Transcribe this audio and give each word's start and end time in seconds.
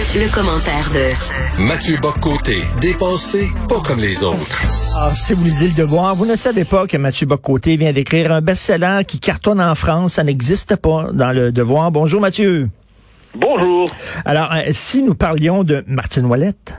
Le, 0.00 0.24
le 0.24 0.32
commentaire 0.32 0.88
de 0.94 1.62
Mathieu 1.62 1.98
Boccoté, 2.00 2.62
dépensé 2.80 3.50
pas 3.68 3.80
comme 3.80 4.00
les 4.00 4.24
autres. 4.24 4.62
Alors, 4.96 5.14
si 5.14 5.34
vous 5.34 5.44
lisez 5.44 5.68
le 5.68 5.74
devoir, 5.74 6.14
vous 6.16 6.24
ne 6.24 6.36
savez 6.36 6.64
pas 6.64 6.86
que 6.86 6.96
Mathieu 6.96 7.26
Boccoté 7.26 7.76
vient 7.76 7.92
d'écrire 7.92 8.32
un 8.32 8.40
best-seller 8.40 9.02
qui 9.06 9.20
cartonne 9.20 9.60
en 9.60 9.74
France. 9.74 10.14
Ça 10.14 10.24
n'existe 10.24 10.76
pas 10.76 11.08
dans 11.12 11.32
le 11.32 11.52
devoir. 11.52 11.90
Bonjour 11.90 12.20
Mathieu. 12.20 12.70
Bonjour. 13.34 13.84
Alors, 14.24 14.50
euh, 14.54 14.70
si 14.72 15.02
nous 15.02 15.14
parlions 15.14 15.64
de 15.64 15.84
Martine 15.86 16.24
Ouellette? 16.24 16.72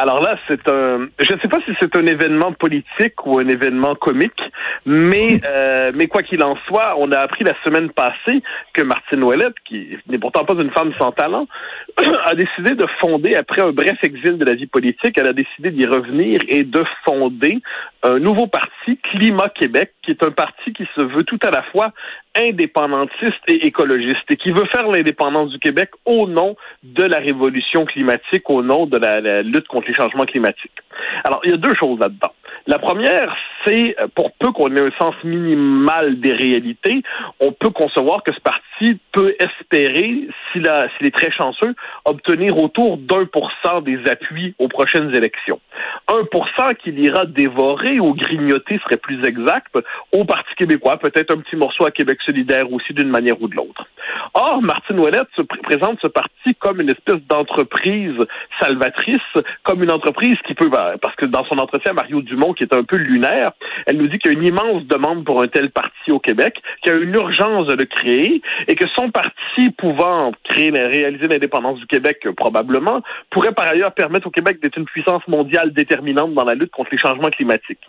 Alors 0.00 0.22
là, 0.22 0.38
c'est 0.46 0.68
un. 0.68 1.08
Je 1.18 1.32
ne 1.32 1.40
sais 1.40 1.48
pas 1.48 1.58
si 1.66 1.72
c'est 1.80 1.96
un 1.96 2.06
événement 2.06 2.52
politique 2.52 3.26
ou 3.26 3.40
un 3.40 3.48
événement 3.48 3.96
comique, 3.96 4.40
mais 4.86 5.40
euh, 5.44 5.90
mais 5.92 6.06
quoi 6.06 6.22
qu'il 6.22 6.40
en 6.44 6.56
soit, 6.68 6.94
on 6.98 7.10
a 7.10 7.18
appris 7.18 7.42
la 7.42 7.54
semaine 7.64 7.90
passée 7.90 8.40
que 8.74 8.82
Martine 8.82 9.24
Ouellette, 9.24 9.56
qui 9.64 9.98
n'est 10.08 10.18
pourtant 10.18 10.44
pas 10.44 10.54
une 10.54 10.70
femme 10.70 10.92
sans 11.00 11.10
talent, 11.10 11.48
a 12.26 12.36
décidé 12.36 12.76
de 12.76 12.86
fonder 13.00 13.34
après 13.34 13.60
un 13.60 13.72
bref 13.72 13.98
exil 14.04 14.38
de 14.38 14.44
la 14.44 14.54
vie 14.54 14.68
politique, 14.68 15.18
elle 15.18 15.26
a 15.26 15.32
décidé 15.32 15.72
d'y 15.72 15.84
revenir 15.84 16.42
et 16.46 16.62
de 16.62 16.84
fonder 17.04 17.58
un 18.02 18.18
nouveau 18.18 18.46
parti, 18.46 18.98
Climat 19.10 19.48
Québec, 19.48 19.92
qui 20.02 20.12
est 20.12 20.22
un 20.22 20.30
parti 20.30 20.72
qui 20.72 20.86
se 20.96 21.02
veut 21.02 21.24
tout 21.24 21.38
à 21.42 21.50
la 21.50 21.62
fois 21.64 21.92
indépendantiste 22.36 23.40
et 23.48 23.66
écologiste 23.66 24.30
et 24.30 24.36
qui 24.36 24.50
veut 24.50 24.66
faire 24.72 24.86
l'indépendance 24.88 25.50
du 25.50 25.58
Québec 25.58 25.90
au 26.04 26.28
nom 26.28 26.56
de 26.82 27.02
la 27.02 27.18
révolution 27.18 27.84
climatique, 27.84 28.48
au 28.50 28.62
nom 28.62 28.86
de 28.86 28.98
la, 28.98 29.42
lutte 29.42 29.66
contre 29.66 29.88
les 29.88 29.94
changements 29.94 30.24
climatiques. 30.24 30.78
Alors, 31.24 31.40
il 31.44 31.50
y 31.50 31.54
a 31.54 31.56
deux 31.56 31.74
choses 31.74 31.98
là-dedans. 31.98 32.32
La 32.66 32.78
première, 32.78 33.34
c'est 33.64 33.96
pour 34.14 34.32
peu 34.32 34.52
qu'on 34.52 34.74
ait 34.76 34.82
un 34.82 34.90
sens 35.00 35.14
minimal 35.24 36.20
des 36.20 36.32
réalités, 36.32 37.02
on 37.40 37.52
peut 37.52 37.70
concevoir 37.70 38.22
que 38.22 38.32
ce 38.32 38.40
parti 38.40 39.00
peut 39.12 39.34
espérer, 39.38 40.28
s'il 40.52 40.66
est 40.66 41.16
très 41.16 41.30
chanceux, 41.30 41.74
obtenir 42.04 42.58
autour 42.58 42.98
d'un 42.98 43.24
pour 43.24 43.50
cent 43.64 43.80
des 43.80 43.98
appuis 44.06 44.54
aux 44.58 44.68
prochaines 44.68 45.14
élections. 45.14 45.60
Un 46.08 46.24
pour 46.24 46.48
cent 46.56 46.72
qu'il 46.74 46.98
ira 46.98 47.26
dévorer 47.26 48.00
ou 48.00 48.14
grignoter 48.14 48.78
serait 48.84 48.96
plus 48.96 49.22
exact 49.26 49.76
au 50.12 50.24
Parti 50.24 50.54
québécois, 50.56 50.96
peut-être 50.98 51.34
un 51.34 51.38
petit 51.38 51.56
morceau 51.56 51.86
à 51.86 51.90
Québec 51.90 52.18
solidaire 52.24 52.72
aussi 52.72 52.94
d'une 52.94 53.10
manière 53.10 53.40
ou 53.42 53.48
de 53.48 53.54
l'autre. 53.54 53.86
Or, 54.34 54.62
Martine 54.62 54.98
Ouellette 54.98 55.28
se 55.36 55.42
pr 55.42 55.58
présente 55.62 55.98
ce 56.00 56.06
parti 56.06 56.54
comme 56.58 56.80
une 56.80 56.90
espèce 56.90 57.20
d'entreprise 57.28 58.16
salvatrice, 58.58 59.18
comme 59.64 59.82
une 59.82 59.90
entreprise 59.90 60.36
qui 60.46 60.54
peut, 60.54 60.68
ben, 60.68 60.94
parce 61.02 61.14
que 61.16 61.26
dans 61.26 61.44
son 61.44 61.58
entretien, 61.58 61.92
Mario 61.92 62.22
Dumont, 62.22 62.54
qui 62.54 62.64
est 62.64 62.72
un 62.72 62.84
peu 62.84 62.96
lunaire, 62.96 63.52
elle 63.86 63.98
nous 63.98 64.08
dit 64.08 64.18
qu'il 64.18 64.32
y 64.32 64.34
a 64.34 64.38
une 64.38 64.46
immense 64.46 64.84
demande 64.84 65.24
pour 65.24 65.42
un 65.42 65.48
tel 65.48 65.70
parti 65.70 66.10
au 66.10 66.18
Québec, 66.18 66.62
qu'il 66.82 66.92
y 66.92 66.96
a 66.96 66.98
une 66.98 67.14
urgence 67.14 67.66
de 67.66 67.74
le 67.74 67.84
créer 67.84 68.40
et 68.66 68.74
que 68.76 68.86
son 68.96 69.10
parti 69.10 69.70
pouvant 69.76 70.32
créer, 70.44 70.70
réaliser 70.70 71.28
l'indépendance 71.28 71.78
du 71.78 71.86
Québec, 71.86 72.20
euh, 72.26 72.32
probablement, 72.32 73.02
pourrait 73.30 73.52
par 73.52 73.68
ailleurs 73.68 73.92
permettre 73.92 74.26
au 74.26 74.30
Québec 74.30 74.58
d'être 74.62 74.78
une 74.78 74.86
puissance 74.86 75.26
mondiale 75.28 75.72
déterminante 75.98 76.34
dans 76.34 76.44
la 76.44 76.54
lutte 76.54 76.70
contre 76.70 76.90
les 76.92 76.98
changements 76.98 77.30
climatiques. 77.30 77.80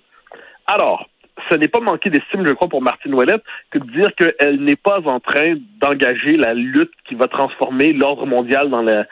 Alors, 0.67 1.07
ce 1.49 1.55
n'est 1.55 1.67
pas 1.67 1.79
manquer 1.79 2.09
d'estime, 2.09 2.45
je 2.45 2.53
crois, 2.53 2.67
pour 2.67 2.81
Martine 2.81 3.13
Ouellette 3.13 3.43
que 3.71 3.79
de 3.79 3.91
dire 3.91 4.11
qu'elle 4.15 4.61
n'est 4.61 4.75
pas 4.75 4.99
en 5.05 5.19
train 5.19 5.55
d'engager 5.79 6.35
la 6.35 6.53
lutte 6.53 6.91
qui 7.07 7.15
va 7.15 7.27
transformer 7.27 7.93
l'ordre 7.93 8.25
mondial 8.25 8.69
dans 8.69 8.81
le, 8.81 9.05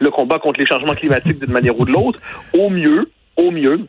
le 0.00 0.10
combat 0.10 0.38
contre 0.38 0.60
les 0.60 0.66
changements 0.66 0.94
climatiques 0.94 1.38
d'une 1.38 1.52
manière 1.52 1.78
ou 1.78 1.84
de 1.84 1.92
l'autre. 1.92 2.20
Au 2.52 2.68
mieux, 2.68 3.10
au 3.36 3.50
mieux, 3.50 3.86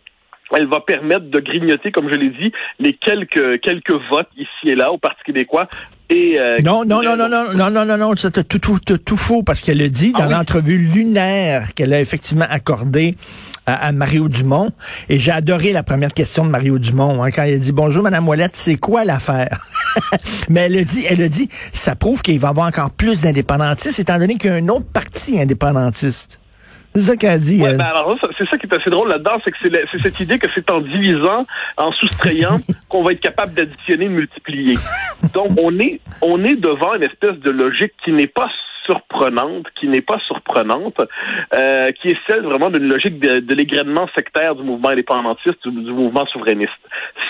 elle 0.56 0.68
va 0.68 0.80
permettre 0.80 1.30
de 1.30 1.40
grignoter, 1.40 1.92
comme 1.92 2.09
je 2.09 2.16
l'ai 2.16 2.30
dit, 2.30 2.52
les 2.80 2.94
quelques 2.94 3.59
quelques 3.62 3.97
votes 4.09 4.30
ici 4.38 4.69
et 4.69 4.75
là 4.75 4.92
au 4.92 4.97
Parti 4.97 5.22
québécois. 5.25 5.68
Et, 6.09 6.40
euh, 6.40 6.58
non, 6.63 6.86
non, 6.86 7.02
non, 7.02 7.18
non, 7.18 7.28
non, 7.28 7.53
non, 7.53 7.69
non, 7.72 7.86
non, 7.86 7.97
non, 7.97 8.13
c'est 8.16 8.47
tout, 8.47 8.59
tout, 8.59 8.80
tout, 8.86 8.97
tout 8.97 9.18
faux 9.18 9.42
parce 9.42 9.62
qu'elle 9.62 9.81
a 9.81 9.88
dit 9.88 10.12
dans 10.12 10.19
Ah 10.24 10.28
oui? 10.28 10.34
l'entrevue 10.34 10.78
lunaire 10.78 11.74
qu'elle 11.74 11.94
a 11.94 12.00
effectivement 12.00 12.46
accordée 12.47 13.16
à, 13.66 13.88
à 13.88 13.91
Mario 13.91 14.28
Dumont. 14.29 14.72
Et 15.09 15.18
j'ai 15.19 15.31
adoré 15.31 15.72
la 15.74 15.84
première 15.84 16.13
question 16.13 16.46
de 16.46 16.50
Mario 16.50 16.79
Dumont 16.79 17.24
hein, 17.24 17.31
quand 17.31 17.44
il 17.44 17.53
a 17.53 17.57
dit 17.57 17.72
bonjour 17.72 18.03
Madame 18.03 18.28
Ouellette, 18.28 18.56
c'est 18.56 18.75
quoi 18.75 19.03
l'affaire? 19.06 19.59
Mais 20.50 20.62
elle 20.62 20.78
a 20.78 20.84
dit, 20.84 21.06
elle 21.09 21.22
a 21.22 21.29
dit, 21.29 21.47
ça 21.74 21.96
prouve 21.96 22.22
qu'il 22.22 22.40
va 22.40 22.47
y 22.50 22.51
avoir 22.51 22.68
encore 22.68 22.91
plus 22.91 23.22
d'indépendantistes 23.22 24.00
étant 24.00 24.18
donné 24.18 24.35
qu'il 24.38 24.50
y 24.50 24.53
a 24.53 24.57
un 24.57 24.68
autre 24.69 24.85
parti 24.91 25.40
indépendantiste. 25.40 26.40
C'est 26.96 27.01
ça 27.01 27.16
qu'elle 27.16 27.31
a 27.31 27.38
dit. 27.40 27.59
Ouais, 27.59 27.74
ben 27.74 27.88
c'est 28.38 28.47
ça 28.47 28.57
qui 28.57 28.68
est 28.68 28.75
assez 28.75 28.91
drôle 28.91 29.09
là-dedans, 29.09 29.40
c'est 29.44 29.50
que 29.50 29.57
c'est 29.63 29.69
la- 29.69 29.80
c'est 29.91 30.00
cette 30.03 30.19
idée 30.19 30.38
que 30.38 30.45
c'est 30.53 30.69
en 30.69 30.80
divisant, 30.80 31.44
en 31.78 31.91
soustrayant, 31.94 32.59
qu'on 32.90 33.03
va 33.03 33.13
être 33.13 33.19
capable 33.19 33.56
d'additionner, 33.56 34.06
de 34.06 34.12
multiplier. 34.12 34.75
Donc 35.34 35.57
on 35.59 35.78
est 35.80 36.01
on 36.22 36.44
est 36.44 36.56
devant 36.56 36.94
une 36.94 37.01
espèce 37.03 37.38
de 37.40 37.50
logique 37.50 37.94
qui 38.06 38.12
n'est 38.12 38.28
pas 38.28 38.47
surprenante, 38.86 39.68
qui 39.80 39.88
n'est 39.88 40.02
pas 40.02 40.20
surprenante, 40.26 41.00
euh, 41.54 41.92
qui 41.94 42.10
est 42.10 42.18
celle 42.30 42.42
vraiment 42.42 42.70
d'une 42.70 42.88
logique 42.90 43.20
de, 43.20 43.40
de 43.40 43.64
sectaire 44.16 44.56
du 44.56 44.64
mouvement 44.64 44.90
indépendantiste, 44.90 45.68
du, 45.68 45.84
du 45.84 45.92
mouvement 45.92 46.26
souverainiste. 46.28 46.72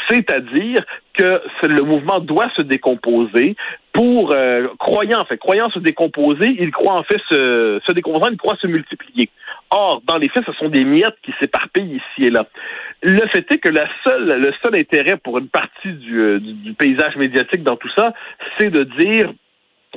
C'est-à-dire 0.10 0.84
que 1.14 1.42
le 1.64 1.84
mouvement 1.84 2.20
doit 2.20 2.50
se 2.56 2.62
décomposer 2.62 3.56
pour 3.94 4.34
euh, 4.34 4.68
croyant 4.80 5.20
en 5.20 5.26
fait, 5.26 5.38
croyant 5.38 5.70
se 5.70 5.80
décomposer, 5.80 6.56
il 6.60 6.72
croit 6.72 6.96
en 6.96 7.04
fait 7.04 7.22
se, 7.30 7.80
se 7.86 7.92
décomposant, 7.92 8.30
il 8.32 8.38
croit 8.38 8.58
se 8.60 8.68
multiplier. 8.68 9.30
Or, 9.70 10.02
dans 10.08 10.18
les 10.18 10.30
faits, 10.30 10.44
ce 10.46 10.54
sont 10.54 10.70
des 10.70 10.84
miettes 10.84 11.18
qui 11.24 11.32
s'éparpillent 11.40 11.96
ici 11.98 12.28
et 12.28 12.30
là. 12.32 12.48
Le 13.04 13.28
fait 13.28 13.52
est 13.52 13.58
que 13.60 13.70
la 13.70 13.88
seule, 14.04 14.42
le 14.42 14.52
seul 14.64 14.76
intérêt 14.76 15.18
pour 15.18 15.38
une 15.38 15.50
partie 15.50 15.94
du, 15.94 16.20
euh, 16.20 16.40
du 16.40 16.74
paysage 16.74 17.16
médiatique 17.16 17.64
dans 17.64 17.76
tout 17.76 17.90
ça, 17.96 18.14
c'est 18.58 18.70
de 18.70 18.84
dire 18.84 19.32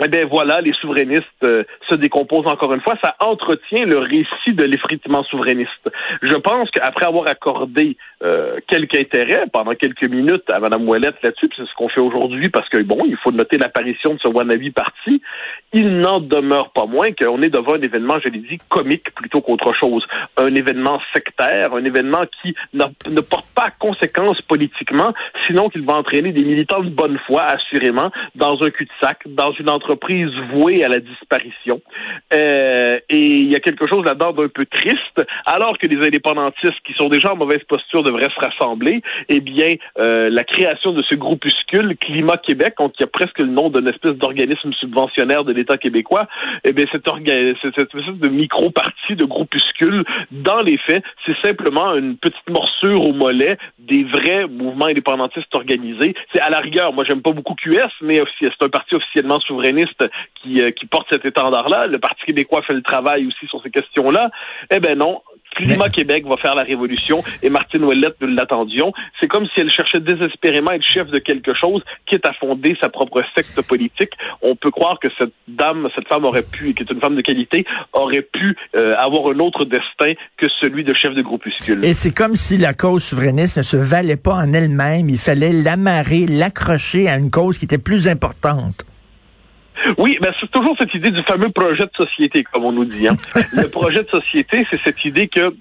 eh 0.05 0.09
bien 0.09 0.27
voilà, 0.27 0.61
les 0.61 0.73
souverainistes 0.75 1.25
euh, 1.43 1.65
se 1.89 1.95
décomposent 1.95 2.47
encore 2.47 2.73
une 2.75 2.81
fois. 2.81 2.97
Ça 3.03 3.17
entretient 3.21 3.87
le 3.87 3.99
récit 3.99 4.53
de 4.53 4.65
l'effritement 4.65 5.25
souverainiste. 5.25 5.91
Je 6.23 6.35
pense 6.35 6.71
qu'après 6.71 7.07
avoir 7.07 7.29
accordé 7.29 7.97
euh, 8.23 8.59
quelque 8.69 8.97
intérêt 8.97 9.45
pendant 9.53 9.75
quelques 9.75 10.09
minutes 10.09 10.49
à 10.49 10.59
Mme 10.61 10.89
Ouellette 10.89 11.17
là-dessus, 11.23 11.49
c'est 11.57 11.65
ce 11.65 11.75
qu'on 11.77 11.89
fait 11.89 12.01
aujourd'hui 12.01 12.49
parce 12.51 12.69
que 12.69 12.83
bon, 12.83 13.05
il 13.07 13.17
faut 13.17 13.33
noter 13.33 13.59
l'apparition 13.59 14.15
de 14.15 14.21
ce 14.21 14.29
wannabe 14.29 14.71
parti, 14.75 15.23
il 15.77 15.99
n'en 16.01 16.21
demeure 16.21 16.71
pas 16.71 16.87
moins 16.87 17.13
qu'on 17.13 17.43
est 17.43 17.51
devant 17.51 17.75
un 17.75 17.83
événement, 17.83 18.19
je 18.25 18.31
l'ai 18.31 18.39
dit, 18.39 18.59
comique 18.71 19.11
plutôt 19.15 19.43
qu'autre 19.43 19.75
chose. 19.75 20.07
Un 20.39 20.55
événement 20.55 21.03
sectaire, 21.13 21.75
un 21.75 21.85
événement 21.85 22.25
qui 22.41 22.55
ne 22.73 23.21
porte 23.21 23.45
pas 23.55 23.71
conséquence 23.79 24.41
politiquement, 24.41 25.13
sinon 25.47 25.69
qu'il 25.69 25.85
va 25.85 25.97
entraîner 25.97 26.33
des 26.33 26.45
militants 26.45 26.83
de 26.83 26.89
bonne 26.89 27.19
foi, 27.27 27.43
assurément, 27.43 28.11
dans 28.35 28.63
un 28.63 28.71
cul-de-sac, 28.71 29.19
dans 29.27 29.53
une 29.53 29.69
entreprise 29.69 30.31
vouée 30.51 30.83
à 30.83 30.89
la 30.89 30.99
disparition. 30.99 31.83
Euh, 32.33 32.99
et 33.11 33.19
il 33.19 33.51
y 33.51 33.55
a 33.55 33.61
quelque 33.61 33.87
chose 33.87 34.03
là-dedans 34.07 34.33
d'un 34.33 34.49
peu 34.49 34.65
triste, 34.65 35.23
alors 35.45 35.77
que 35.77 35.87
les 35.87 36.07
indépendantistes 36.07 36.81
qui 36.87 36.95
sont 36.95 37.11
déjà 37.11 37.35
en 37.35 37.37
mauvaise 37.37 37.63
posture 37.69 38.03
devraient 38.03 38.31
se 38.35 38.41
rassembler, 38.41 39.03
eh 39.29 39.41
bien, 39.41 39.75
euh, 39.99 40.31
la 40.31 40.45
création 40.45 40.93
de 40.93 41.03
ce 41.03 41.17
groupuscule 41.17 41.99
Climat 41.99 42.39
Québec, 42.39 42.77
qui 42.97 43.03
a 43.03 43.07
presque 43.07 43.41
le 43.41 43.49
nom 43.49 43.69
d'une 43.69 43.89
espèce 43.89 44.13
d'organisme 44.13 44.73
subventionnaire 44.73 45.45
de 45.45 45.53
l'État 45.53 45.66
québécois, 45.75 46.27
eh 46.65 46.73
bien, 46.73 46.87
cette 46.93 47.07
cette 47.63 47.79
espèce 47.79 48.15
de 48.15 48.29
micro-parti, 48.29 49.17
de 49.17 49.25
groupuscule, 49.25 50.05
dans 50.31 50.61
les 50.61 50.79
faits, 50.79 51.03
c'est 51.25 51.37
simplement 51.43 51.95
une 51.95 52.17
petite 52.17 52.49
morsure 52.49 53.03
au 53.03 53.13
mollet 53.13 53.59
des 53.79 54.05
vrais 54.05 54.47
mouvements 54.47 54.87
indépendantistes 54.87 55.55
organisés. 55.55 56.15
C'est 56.35 56.41
à 56.41 56.51
la 56.51 56.59
rigueur, 56.59 56.93
moi 56.93 57.05
j'aime 57.05 57.23
pas 57.23 57.33
beaucoup 57.33 57.55
QS, 57.55 57.91
mais 58.03 58.21
c'est 58.39 58.51
un 58.61 58.69
parti 58.69 58.95
officiellement 58.95 59.41
souverainiste 59.41 60.09
qui, 60.35 60.63
euh, 60.63 60.71
qui 60.71 60.87
porte 60.87 61.07
cet 61.11 61.25
étendard-là. 61.25 61.87
Le 61.87 61.99
Parti 61.99 62.25
québécois 62.25 62.63
fait 62.63 62.75
le 62.75 62.83
travail 62.83 63.27
aussi 63.27 63.47
sur 63.47 63.63
ces 63.63 63.71
questions-là. 63.71 64.31
Eh 64.71 64.81
ben 64.81 64.99
non. 64.99 65.21
Climat 65.57 65.89
Québec 65.89 66.25
va 66.27 66.37
faire 66.37 66.55
la 66.55 66.63
révolution 66.63 67.23
et 67.43 67.51
Martine 67.51 67.85
Ouellette, 67.85 68.17
nous 68.21 68.29
l'attendions. 68.29 68.93
C'est 69.21 69.27
comme 69.27 69.47
si 69.47 69.61
elle 69.61 69.71
cherchait 69.71 70.01
désespérément 70.01 70.71
à 70.71 70.77
être 70.77 70.85
chef 70.85 71.09
de 71.09 71.19
quelque 71.19 71.55
chose, 71.55 71.83
quitte 72.07 72.27
à 72.27 72.33
fonder 72.35 72.77
sa 72.81 72.89
propre 72.89 73.23
secte 73.35 73.61
politique. 73.63 74.13
On 74.43 74.55
peut 74.55 74.71
croire 74.71 74.99
que 75.01 75.09
cette 75.19 75.33
dame, 75.49 75.89
cette 75.95 76.09
femme 76.09 76.25
aurait 76.25 76.43
pu, 76.43 76.75
qui 76.75 76.83
est 76.83 76.91
une 76.91 77.01
femme 77.01 77.17
de 77.17 77.23
qualité, 77.23 77.65
aurait 77.93 78.23
pu 78.23 78.57
euh, 78.77 78.95
avoir 78.99 79.31
un 79.35 79.39
autre 79.41 79.65
destin 79.65 80.13
que 80.37 80.47
celui 80.61 80.85
de 80.85 80.95
chef 80.95 81.15
de 81.15 81.23
groupuscule. 81.23 81.85
Et 81.85 81.95
c'est 81.95 82.15
comme 82.15 82.37
si 82.37 82.59
la 82.59 82.75
cause 82.75 83.05
souverainiste 83.05 83.59
ne 83.59 83.63
se 83.63 83.77
valait 83.77 84.17
pas 84.17 84.35
en 84.35 84.53
elle-même. 84.53 85.09
Il 85.09 85.19
fallait 85.19 85.53
l'amarrer, 85.53 86.27
l'accrocher 86.27 87.09
à 87.09 87.17
une 87.17 87.31
cause 87.31 87.59
qui 87.59 87.65
était 87.65 87.79
plus 87.79 88.09
importante. 88.09 88.85
Oui, 89.99 90.19
ben 90.21 90.33
c'est 90.41 90.51
toujours 90.51 90.77
cette 90.79 90.95
idée 90.95 91.11
du 91.11 91.23
fameux 91.25 91.51
projet 91.51 91.85
de 91.85 92.05
société, 92.05 92.43
comme 92.45 92.65
on 92.65 92.73
nous 92.73 92.85
dit. 92.85 93.09
Hein. 93.09 93.17
le 93.53 93.69
projet 93.69 94.03
de 94.03 94.09
société, 94.09 94.67
c'est 94.71 94.81
cette 94.83 95.05
idée 95.05 95.29
que 95.29 95.55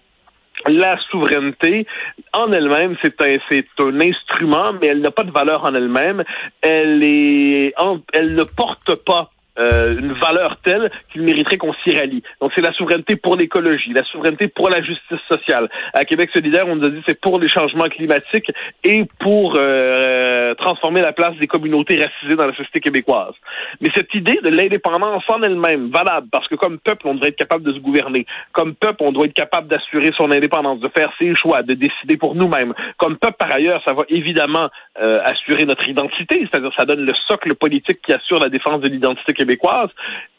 la 0.67 0.97
souveraineté 1.11 1.85
en 2.33 2.51
elle-même, 2.51 2.95
c'est 3.03 3.21
un, 3.21 3.37
c'est 3.49 3.67
un 3.79 3.99
instrument, 3.99 4.73
mais 4.81 4.87
elle 4.87 5.01
n'a 5.01 5.11
pas 5.11 5.23
de 5.23 5.31
valeur 5.31 5.63
en 5.63 5.75
elle-même. 5.75 6.23
Elle 6.61 7.03
est, 7.05 7.73
elle 8.13 8.35
ne 8.35 8.43
porte 8.43 8.95
pas 8.95 9.31
euh, 9.57 9.97
une 9.97 10.11
valeur 10.11 10.57
telle 10.65 10.91
qu'il 11.13 11.21
mériterait 11.21 11.57
qu'on 11.57 11.73
s'y 11.75 11.97
rallie. 11.97 12.21
Donc 12.41 12.51
c'est 12.55 12.61
la 12.61 12.73
souveraineté 12.73 13.15
pour 13.15 13.37
l'écologie, 13.37 13.93
la 13.93 14.03
souveraineté 14.03 14.49
pour 14.49 14.69
la 14.69 14.81
justice 14.81 15.19
sociale. 15.29 15.69
À 15.93 16.03
Québec 16.03 16.29
solidaire, 16.33 16.67
on 16.67 16.75
nous 16.75 16.85
a 16.85 16.89
dit 16.89 17.01
c'est 17.07 17.21
pour 17.21 17.39
les 17.39 17.47
changements 17.47 17.87
climatiques 17.87 18.51
et 18.83 19.05
pour 19.19 19.53
euh, 19.57 20.34
transformer 20.53 21.01
la 21.01 21.13
place 21.13 21.35
des 21.37 21.47
communautés 21.47 21.97
racisées 21.97 22.35
dans 22.35 22.45
la 22.45 22.55
société 22.55 22.79
québécoise. 22.79 23.33
Mais 23.81 23.89
cette 23.95 24.13
idée 24.13 24.39
de 24.43 24.49
l'indépendance 24.49 25.23
en 25.27 25.41
elle-même, 25.43 25.89
valable, 25.89 26.27
parce 26.31 26.47
que 26.47 26.55
comme 26.55 26.79
peuple, 26.79 27.07
on 27.07 27.15
devrait 27.15 27.29
être 27.29 27.37
capable 27.37 27.63
de 27.63 27.71
se 27.71 27.79
gouverner. 27.79 28.25
Comme 28.51 28.75
peuple, 28.75 28.97
on 29.01 29.11
doit 29.11 29.25
être 29.25 29.33
capable 29.33 29.67
d'assurer 29.67 30.11
son 30.17 30.31
indépendance, 30.31 30.79
de 30.79 30.89
faire 30.89 31.11
ses 31.19 31.35
choix, 31.35 31.63
de 31.63 31.73
décider 31.73 32.17
pour 32.17 32.35
nous-mêmes. 32.35 32.73
Comme 32.97 33.17
peuple, 33.17 33.37
par 33.37 33.53
ailleurs, 33.53 33.81
ça 33.85 33.93
va 33.93 34.03
évidemment 34.09 34.69
euh, 35.01 35.19
assurer 35.23 35.65
notre 35.65 35.87
identité, 35.89 36.47
c'est-à-dire 36.49 36.71
ça 36.77 36.85
donne 36.85 37.05
le 37.05 37.13
socle 37.27 37.53
politique 37.55 38.01
qui 38.01 38.13
assure 38.13 38.39
la 38.39 38.49
défense 38.49 38.81
de 38.81 38.87
l'identité 38.87 39.33
québécoise, 39.33 39.89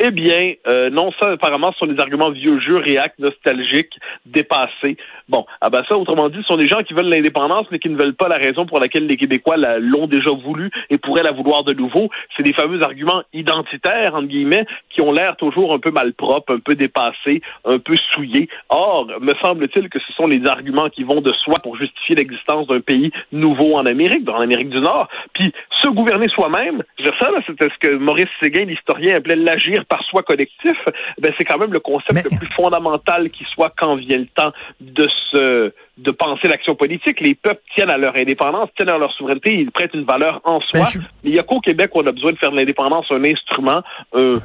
eh 0.00 0.10
bien, 0.10 0.54
euh, 0.66 0.90
non, 0.90 1.10
ça, 1.20 1.32
apparemment, 1.32 1.72
ce 1.72 1.78
sont 1.80 1.92
des 1.92 2.00
arguments 2.00 2.30
vieux 2.30 2.58
jeux, 2.60 2.78
réacts, 2.78 3.18
nostalgiques, 3.18 3.98
dépassés. 4.24 4.96
Bon, 5.28 5.44
ah 5.60 5.70
ben 5.70 5.82
ça, 5.88 5.96
autrement 5.96 6.28
dit, 6.28 6.38
ce 6.38 6.44
sont 6.44 6.56
des 6.56 6.68
gens 6.68 6.82
qui 6.82 6.94
veulent 6.94 7.08
l'indépendance, 7.08 7.66
mais 7.70 7.78
qui 7.78 7.88
ne 7.88 7.98
veulent 7.98 8.14
pas 8.14 8.28
la 8.28 8.36
raison 8.36 8.64
pour 8.64 8.80
laquelle 8.80 9.06
les 9.06 9.16
Québécois 9.16 9.56
l'ont 9.78 10.06
déjà 10.06 10.30
voulu 10.30 10.70
et 10.90 10.98
pourraient 10.98 11.22
la 11.22 11.32
vouloir 11.32 11.64
de 11.64 11.72
nouveau. 11.72 12.10
C'est 12.36 12.42
des 12.42 12.52
fameux 12.52 12.82
arguments 12.82 13.22
identitaires, 13.32 14.14
entre 14.14 14.28
guillemets, 14.28 14.66
qui 14.90 15.02
ont 15.02 15.12
l'air 15.12 15.36
toujours 15.36 15.74
un 15.74 15.78
peu 15.78 15.90
malpropres, 15.90 16.52
un 16.52 16.60
peu 16.60 16.74
dépassés, 16.74 17.42
un 17.64 17.78
peu 17.78 17.96
souillés. 18.12 18.48
Or, 18.68 19.06
me 19.20 19.34
semble-t-il 19.42 19.88
que 19.88 19.98
ce 19.98 20.12
sont 20.12 20.26
les 20.26 20.46
arguments 20.46 20.88
qui 20.88 21.02
vont 21.02 21.20
de 21.20 21.32
soi 21.32 21.58
pour 21.62 21.76
justifier 21.76 22.14
l'existence 22.14 22.66
d'un 22.68 22.80
pays 22.80 23.10
nouveau 23.32 23.74
en 23.74 23.86
Amérique, 23.86 24.24
l'Amérique 24.46 24.70
du 24.70 24.80
Nord. 24.80 25.08
Puis, 25.34 25.52
se 25.82 25.88
gouverner 25.88 26.28
soi-même, 26.28 26.82
je 26.98 27.04
sais, 27.04 27.26
c'était 27.46 27.68
ce 27.68 27.88
que 27.88 27.94
Maurice 27.94 28.28
Séguin, 28.40 28.64
l'historien, 28.64 29.16
appelait 29.16 29.36
l'agir 29.36 29.84
par 29.86 30.02
soi 30.04 30.22
collectif, 30.22 30.76
ben 31.18 31.32
c'est 31.36 31.44
quand 31.44 31.58
même 31.58 31.72
le 31.72 31.80
concept 31.80 32.24
le 32.30 32.38
plus 32.38 32.48
fondamental 32.54 33.30
qui 33.30 33.44
soit 33.44 33.72
quand 33.76 33.96
vient 33.96 34.18
le 34.18 34.26
temps 34.26 34.52
de 34.80 35.06
se 35.30 35.72
de 35.98 36.10
penser 36.10 36.48
l'action 36.48 36.74
politique. 36.74 37.20
Les 37.20 37.34
peuples 37.34 37.62
tiennent 37.74 37.90
à 37.90 37.96
leur 37.96 38.14
indépendance, 38.16 38.68
tiennent 38.76 38.90
à 38.90 38.98
leur 38.98 39.12
souveraineté, 39.12 39.54
ils 39.54 39.70
prêtent 39.70 39.94
une 39.94 40.04
valeur 40.04 40.40
en 40.44 40.60
soi. 40.60 40.80
Ben, 40.80 41.00
Mais 41.24 41.30
il 41.30 41.32
n'y 41.32 41.38
a 41.38 41.42
qu'au 41.42 41.60
Québec 41.60 41.90
où 41.94 42.00
on 42.00 42.06
a 42.06 42.12
besoin 42.12 42.32
de 42.32 42.38
faire 42.38 42.50
de 42.50 42.56
l'indépendance 42.56 43.06
un 43.10 43.24
instrument, 43.24 43.82
un, 44.14 44.36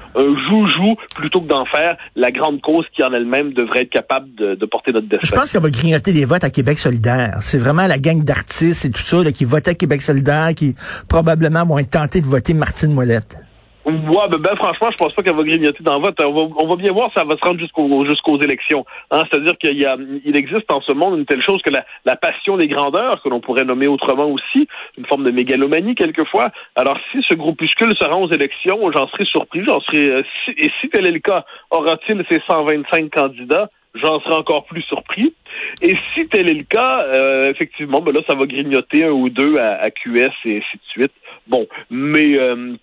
joujou, 0.49 0.95
plutôt 1.15 1.41
que 1.41 1.47
d'en 1.47 1.65
faire 1.65 1.97
la 2.15 2.31
grande 2.31 2.61
cause 2.61 2.85
qui 2.95 3.03
en 3.03 3.13
elle-même 3.13 3.53
devrait 3.53 3.81
être 3.81 3.89
capable 3.89 4.33
de, 4.35 4.65
porter 4.65 4.93
notre 4.93 5.07
destin. 5.07 5.27
Je 5.27 5.35
pense 5.35 5.51
qu'elle 5.51 5.61
va 5.61 5.69
grignoter 5.69 6.13
des 6.13 6.23
votes 6.23 6.43
à 6.43 6.49
Québec 6.49 6.79
solidaire. 6.79 7.37
C'est 7.41 7.57
vraiment 7.57 7.87
la 7.87 7.97
gang 7.97 8.23
d'artistes 8.23 8.85
et 8.85 8.89
tout 8.89 9.01
ça 9.01 9.17
qui 9.31 9.43
votaient 9.43 9.71
à 9.71 9.75
Québec 9.75 10.01
solidaire 10.01 10.53
qui 10.55 10.75
probablement 11.09 11.65
vont 11.65 11.77
être 11.79 11.89
tentés 11.89 12.21
de 12.21 12.25
voter 12.25 12.53
Martine 12.53 12.93
Mollette. 12.93 13.37
Ouais, 13.83 14.27
ben, 14.29 14.37
ben, 14.37 14.55
franchement, 14.55 14.89
je 14.91 14.97
pense 14.97 15.13
pas 15.13 15.23
qu'elle 15.23 15.35
va 15.35 15.43
grignoter 15.43 15.83
dans 15.83 15.97
le 15.97 16.05
vote. 16.05 16.15
On 16.23 16.31
va, 16.31 16.55
on 16.57 16.67
va 16.67 16.75
bien 16.75 16.91
voir 16.91 17.09
si 17.09 17.15
ça 17.15 17.23
va 17.23 17.35
se 17.35 17.43
rendre 17.43 17.59
jusqu'aux 17.59 18.05
jusqu'aux 18.05 18.39
élections. 18.39 18.85
Hein, 19.09 19.23
C'est-à-dire 19.29 19.57
qu'il 19.57 19.79
y 19.79 19.85
a, 19.85 19.97
il 20.23 20.37
existe 20.37 20.71
en 20.71 20.81
ce 20.81 20.91
monde 20.91 21.17
une 21.17 21.25
telle 21.25 21.41
chose 21.41 21.61
que 21.63 21.71
la, 21.71 21.83
la 22.05 22.15
passion 22.15 22.57
des 22.57 22.67
grandeurs, 22.67 23.23
que 23.23 23.29
l'on 23.29 23.39
pourrait 23.39 23.65
nommer 23.65 23.87
autrement 23.87 24.27
aussi, 24.27 24.67
une 24.97 25.05
forme 25.07 25.23
de 25.23 25.31
mégalomanie 25.31 25.95
quelquefois. 25.95 26.51
Alors, 26.75 26.97
si 27.11 27.23
ce 27.27 27.33
groupuscule 27.33 27.95
se 27.97 28.05
rend 28.05 28.21
aux 28.21 28.31
élections, 28.31 28.79
j'en 28.91 29.07
serais 29.07 29.25
surpris. 29.25 29.63
J'en 29.65 29.79
serais, 29.81 30.09
euh, 30.09 30.23
et 30.57 30.69
si 30.79 30.89
tel 30.89 31.07
est 31.07 31.11
le 31.11 31.19
cas, 31.19 31.45
aura-t-il 31.71 32.23
ces 32.29 32.39
125 32.47 33.09
candidats? 33.09 33.69
J'en 33.95 34.21
serais 34.21 34.35
encore 34.35 34.65
plus 34.65 34.83
surpris. 34.83 35.33
Et 35.81 35.95
si 36.13 36.27
tel 36.27 36.49
est 36.49 36.53
le 36.53 36.63
cas, 36.63 37.03
euh, 37.03 37.49
effectivement, 37.49 37.99
ben 37.99 38.13
là, 38.13 38.21
ça 38.27 38.35
va 38.35 38.45
grignoter 38.45 39.05
un 39.05 39.11
ou 39.11 39.29
deux 39.29 39.57
à, 39.57 39.89
QS 39.91 40.31
et 40.45 40.57
ainsi 40.57 40.77
de 40.77 40.83
suite. 40.87 41.11
Bon, 41.47 41.67
mais 41.89 42.37
euh, 42.37 42.75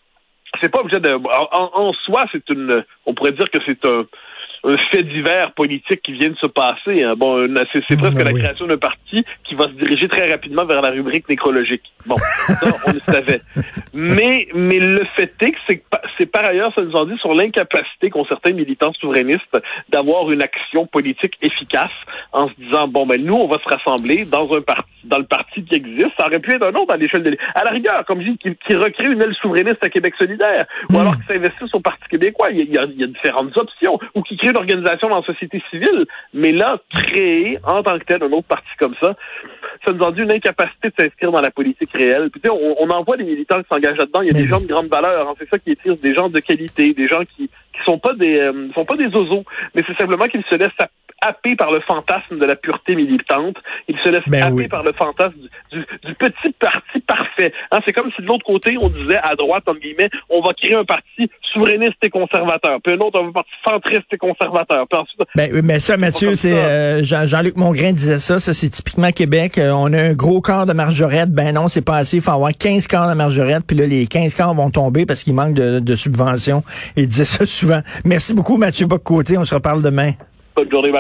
c'est 0.61 0.71
pas 0.71 0.81
obligé 0.81 1.01
de. 1.01 1.11
En, 1.15 1.71
en 1.75 1.93
soi, 1.93 2.27
c'est 2.33 2.49
une. 2.51 2.85
On 3.07 3.15
pourrait 3.15 3.33
dire 3.33 3.51
que 3.51 3.59
c'est 3.65 3.85
un 3.87 4.07
un 4.65 4.77
fait 4.91 5.03
divers 5.03 5.53
politique 5.53 6.03
qui 6.03 6.13
vient 6.13 6.31
de 6.31 6.37
se 6.37 6.47
passer. 6.47 7.03
Hein. 7.03 7.15
Bon, 7.17 7.47
c'est 7.73 7.97
presque 7.97 8.17
ben 8.17 8.25
la 8.25 8.33
création 8.33 8.67
d'un 8.67 8.77
parti 8.77 9.25
qui 9.45 9.55
va 9.55 9.65
se 9.65 9.73
diriger 9.73 10.09
très 10.09 10.31
rapidement 10.31 10.65
vers 10.65 10.81
la 10.81 10.91
rubrique 10.91 11.29
nécrologique. 11.29 11.83
Bon, 12.07 12.17
ça, 12.17 12.67
on 12.87 12.93
le 12.93 13.01
savait. 13.01 13.41
Mais, 13.95 14.49
mais 14.55 14.79
le 14.79 15.05
fait 15.17 15.33
est 15.41 15.53
que 15.53 15.59
c'est 16.17 16.27
par 16.27 16.45
ailleurs, 16.45 16.73
ça 16.75 16.83
nous 16.83 16.95
en 16.95 17.07
dit 17.07 17.17
sur 17.19 17.35
l'incapacité 17.35 18.11
qu'ont 18.11 18.25
certains 18.27 18.53
militants 18.53 18.93
souverainistes 19.01 19.57
d'avoir 19.89 20.31
une 20.31 20.43
action 20.43 20.87
politique 20.87 21.35
efficace 21.43 21.91
en 22.33 22.49
se 22.49 22.55
disant, 22.59 22.89
bon, 22.89 23.07
ben 23.07 23.23
nous, 23.23 23.35
on 23.35 23.49
va 23.49 23.59
se 23.59 23.69
rassembler 23.69 24.25
dans 24.25 24.53
un 24.55 24.61
parti, 24.61 24.91
dans 25.05 25.19
le 25.19 25.25
parti 25.25 25.65
qui 25.65 25.75
existe. 25.75 26.11
Ça 26.19 26.27
aurait 26.27 26.39
pu 26.39 26.53
être 26.53 26.65
un 26.65 26.75
autre 26.75 26.93
à 26.93 26.97
l'échelle 26.97 27.23
de... 27.23 27.37
À 27.55 27.65
la 27.65 27.71
rigueur, 27.71 28.05
comme 28.07 28.21
je 28.21 28.31
dis, 28.31 28.39
qui, 28.39 28.55
qui 28.67 28.77
recrée 28.77 29.07
une 29.07 29.23
aile 29.23 29.35
souverainiste 29.41 29.85
à 29.85 29.91
Québec 29.91 30.15
solidaire, 30.19 30.67
ou 30.91 30.95
hmm. 30.95 31.01
alors 31.01 31.17
qui 31.17 31.27
s'investisse 31.27 31.75
au 31.75 31.81
Parti 31.81 32.05
québécois. 32.11 32.51
Il 32.51 32.59
y, 32.59 32.79
a, 32.79 32.85
il 32.85 33.01
y 33.01 33.05
a 33.05 33.07
différentes 33.07 33.57
options. 33.57 33.99
Ou 34.15 34.23
qui 34.23 34.37
crée 34.37 34.53
d'organisation 34.59 35.09
dans 35.09 35.21
la 35.21 35.27
société 35.27 35.63
civile, 35.71 36.07
mais 36.35 36.53
là, 36.53 36.79
créer 36.91 37.59
en 37.65 37.83
tant 37.83 37.99
que 37.99 38.05
tel 38.05 38.23
un 38.23 38.33
autre 38.33 38.49
parti 38.49 38.69
comme 38.79 38.95
ça, 39.01 39.15
ça 39.85 39.93
nous 39.93 40.05
a 40.05 40.13
dit 40.13 40.23
une 40.23 40.33
incapacité 40.33 40.89
de 40.89 40.95
s'inscrire 40.99 41.33
dans 41.33 41.41
la 41.41 41.51
politique 41.51 41.91
réelle. 41.93 42.31
Puis, 42.31 42.41
on, 42.51 42.77
on 42.81 42.89
en 42.91 43.03
voit 43.05 43.17
des 43.17 43.25
militants 43.25 43.61
qui 43.63 43.69
s'engagent 43.71 43.99
là-dedans. 43.99 44.23
Il 44.23 44.29
y 44.29 44.31
a 44.31 44.41
des 44.41 44.47
gens 44.47 44.61
de 44.61 44.67
grande 44.67 44.89
valeur. 44.89 45.29
Hein. 45.29 45.35
C'est 45.39 45.49
ça 45.49 45.59
qui 45.59 45.75
triste, 45.77 46.03
des 46.03 46.15
gens 46.15 46.29
de 46.29 46.41
qualité, 46.41 46.95
des 46.95 47.09
gens 47.09 47.23
qui 47.37 47.51
qui 47.79 47.85
sont 47.85 47.99
pas 47.99 48.15
des 48.15 48.39
euh, 48.39 48.69
sont 48.75 48.85
pas 48.85 48.97
des 48.97 49.07
oiseaux, 49.07 49.45
mais 49.75 49.83
c'est 49.87 49.97
simplement 49.97 50.27
qu'ils 50.27 50.45
se 50.45 50.55
laissent 50.55 50.71
happé 51.29 51.57
par 51.57 51.71
le 51.71 51.81
fantasme 51.81 52.39
de 52.39 52.45
la 52.45 52.57
pureté 52.57 52.95
militante. 52.95 53.57
Il 53.89 53.97
se 54.03 54.09
laisse 54.09 54.23
ben 54.27 54.43
happer 54.43 54.69
par 54.69 54.83
le 54.83 54.93
fantasme 54.93 55.37
du, 55.73 55.85
petit 56.15 56.53
parti 56.59 57.01
parfait. 57.07 57.53
Hein, 57.71 57.81
c'est 57.87 57.93
comme 57.93 58.11
si 58.17 58.23
de 58.23 58.27
l'autre 58.27 58.45
côté, 58.45 58.77
on 58.81 58.89
disait 58.89 59.19
à 59.23 59.35
droite, 59.35 59.65
entre 59.67 59.81
guillemets, 59.81 60.11
on 60.31 60.41
va 60.41 60.53
créer 60.55 60.75
un 60.75 60.85
parti 60.85 61.31
souverainiste 61.53 61.97
et 62.03 62.11
conservateur. 62.11 62.79
Puis 62.83 62.95
un 62.95 62.99
autre, 62.99 63.23
un 63.23 63.33
parti 63.33 63.51
centriste 63.65 64.07
et 64.13 64.17
conservateur. 64.17 64.87
Puis 64.89 64.99
ensuite, 64.99 65.21
ben, 65.35 65.51
mais 65.63 65.81
ça, 65.81 65.97
Mathieu, 65.97 66.35
c'est 66.35 66.53
euh, 66.53 67.05
Jean-Luc 67.05 67.57
Mongrain 67.57 67.93
disait 67.93 68.19
ça. 68.19 68.41
Ça, 68.41 68.53
c'est 68.53 68.71
typiquement 68.71 69.13
Québec. 69.13 69.59
Euh, 69.59 69.71
on 69.71 69.93
a 69.93 70.01
un 70.01 70.15
gros 70.15 70.41
corps 70.41 70.67
de 70.67 70.73
margerette. 70.73 71.31
Ben 71.31 71.55
non, 71.55 71.69
c'est 71.69 71.85
pas 71.85 71.97
assez. 71.97 72.17
Il 72.19 72.23
faut 72.23 72.31
avoir 72.31 72.53
15 72.53 72.87
corps 72.87 73.09
de 73.09 73.15
margerette. 73.15 73.65
Puis 73.67 73.77
là, 73.77 73.87
les 73.87 74.07
15 74.07 74.35
corps 74.35 74.55
vont 74.55 74.71
tomber 74.71 75.07
parce 75.07 75.23
qu'il 75.23 75.35
manque 75.35 75.55
de, 75.55 75.81
de 75.81 75.97
subventions. 75.97 76.63
Il 76.97 77.09
disait 77.09 77.25
ça 77.25 77.47
souvent. 77.47 77.81
Merci 78.05 78.35
beaucoup, 78.35 78.57
Mathieu 78.57 78.87
Boccoté. 78.87 79.37
On 79.39 79.45
se 79.45 79.55
reparle 79.55 79.83
demain. 79.83 80.13
Bonne 80.57 80.71
journée. 80.71 80.91